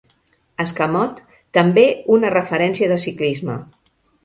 "Escamot", 0.63 1.19
també 1.59 1.85
una 2.17 2.33
referència 2.37 2.91
de 2.95 3.01
ciclisme. 3.07 3.61